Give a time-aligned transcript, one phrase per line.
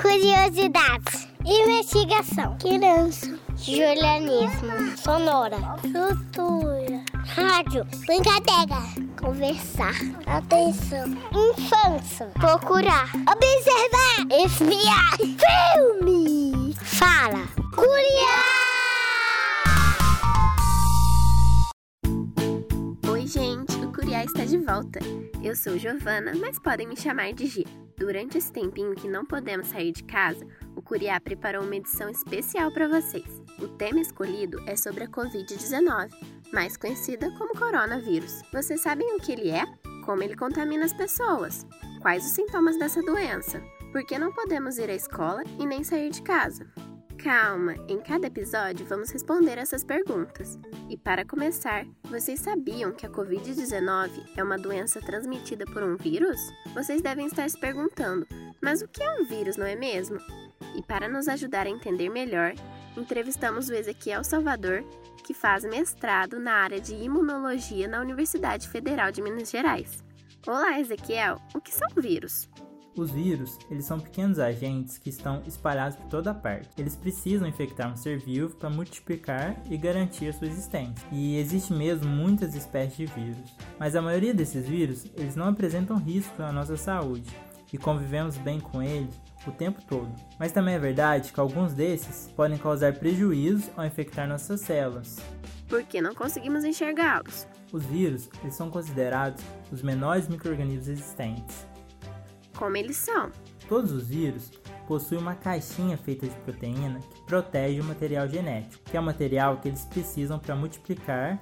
[0.00, 1.28] Curiosidades.
[1.44, 2.56] Investigação.
[2.58, 3.38] Criança.
[3.56, 4.96] Julianismo.
[4.96, 5.56] Sonora.
[5.80, 7.02] Cultura.
[7.26, 7.84] Rádio.
[8.06, 8.80] Brincadeira.
[9.20, 9.94] Conversar.
[10.26, 11.08] Atenção.
[11.32, 12.26] Infância.
[12.34, 13.10] Procurar.
[13.26, 14.26] Observar.
[14.44, 15.16] Espiar.
[15.18, 16.74] Filme.
[16.74, 17.48] Fala.
[17.74, 18.58] Curiar.
[23.10, 25.00] Oi, gente, o Curiá está de volta.
[25.42, 27.87] Eu sou Giovana, mas podem me chamar de Gia.
[27.98, 32.70] Durante esse tempinho que não podemos sair de casa, o Curiá preparou uma edição especial
[32.70, 33.42] para vocês.
[33.58, 36.10] O tema escolhido é sobre a Covid-19,
[36.52, 38.40] mais conhecida como coronavírus.
[38.52, 39.64] Vocês sabem o que ele é?
[40.06, 41.66] Como ele contamina as pessoas?
[42.00, 43.60] Quais os sintomas dessa doença?
[43.90, 46.70] Por que não podemos ir à escola e nem sair de casa?
[47.18, 50.56] Calma, em cada episódio vamos responder essas perguntas.
[50.88, 56.38] E para começar, vocês sabiam que a Covid-19 é uma doença transmitida por um vírus?
[56.72, 58.24] Vocês devem estar se perguntando,
[58.62, 60.18] mas o que é um vírus, não é mesmo?
[60.76, 62.54] E para nos ajudar a entender melhor,
[62.96, 64.84] entrevistamos o Ezequiel Salvador,
[65.24, 70.04] que faz mestrado na área de imunologia na Universidade Federal de Minas Gerais.
[70.46, 72.48] Olá, Ezequiel, o que são vírus?
[72.96, 76.68] Os vírus, eles são pequenos agentes que estão espalhados por toda parte.
[76.76, 81.06] Eles precisam infectar um ser vivo para multiplicar e garantir a sua existência.
[81.12, 85.96] E existe mesmo muitas espécies de vírus, mas a maioria desses vírus, eles não apresentam
[85.96, 87.30] risco à nossa saúde
[87.72, 89.14] e convivemos bem com eles
[89.46, 90.10] o tempo todo.
[90.38, 95.16] Mas também é verdade que alguns desses podem causar prejuízos ao infectar nossas células.
[95.68, 97.46] Porque não conseguimos enxergá-los.
[97.72, 101.67] Os vírus, eles são considerados os menores microrganismos existentes
[102.58, 103.30] como eles são.
[103.68, 104.50] Todos os vírus
[104.86, 109.58] possuem uma caixinha feita de proteína que protege o material genético, que é o material
[109.58, 111.38] que eles precisam para multiplicar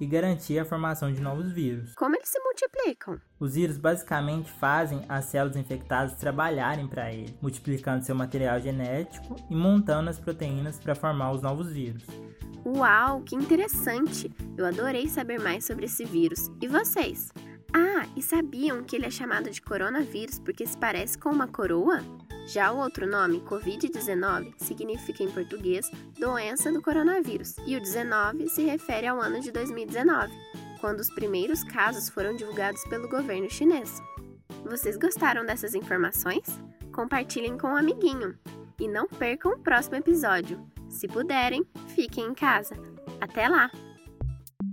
[0.00, 1.94] e garantir a formação de novos vírus.
[1.94, 3.20] Como eles se multiplicam?
[3.40, 9.54] Os vírus basicamente fazem as células infectadas trabalharem para ele, multiplicando seu material genético e
[9.56, 12.04] montando as proteínas para formar os novos vírus.
[12.64, 14.30] Uau, que interessante!
[14.56, 16.50] Eu adorei saber mais sobre esse vírus.
[16.60, 17.32] E vocês?
[17.72, 22.02] Ah, e sabiam que ele é chamado de coronavírus porque se parece com uma coroa?
[22.46, 28.64] Já o outro nome, Covid-19, significa em português doença do coronavírus, e o 19 se
[28.64, 30.32] refere ao ano de 2019,
[30.80, 34.00] quando os primeiros casos foram divulgados pelo governo chinês.
[34.64, 36.58] Vocês gostaram dessas informações?
[36.90, 38.38] Compartilhem com um amiguinho
[38.80, 40.58] e não percam o próximo episódio.
[40.88, 42.76] Se puderem, fiquem em casa.
[43.20, 43.70] Até lá!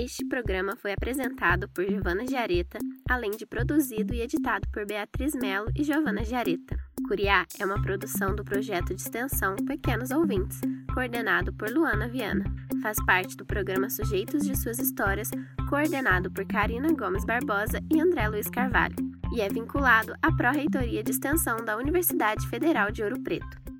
[0.00, 2.78] Este programa foi apresentado por Giovana Giareta,
[3.10, 6.76] além de produzido e editado por Beatriz Melo e Giovana Giareta.
[7.08, 10.60] Curiá é uma produção do projeto de extensão Pequenos Ouvintes,
[10.94, 12.44] coordenado por Luana Viana.
[12.80, 15.32] Faz parte do programa Sujeitos de Suas Histórias,
[15.68, 18.94] coordenado por Karina Gomes Barbosa e André Luiz Carvalho,
[19.34, 23.77] e é vinculado à Pró-Reitoria de Extensão da Universidade Federal de Ouro Preto.